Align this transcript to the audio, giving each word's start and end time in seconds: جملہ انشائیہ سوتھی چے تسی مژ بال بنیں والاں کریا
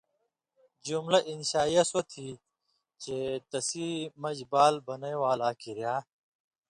جملہ 0.85 1.19
انشائیہ 1.31 1.83
سوتھی 1.91 2.29
چے 3.01 3.17
تسی 3.49 3.87
مژ 4.21 4.37
بال 4.51 4.75
بنیں 4.87 5.17
والاں 5.23 5.53
کریا 5.61 5.93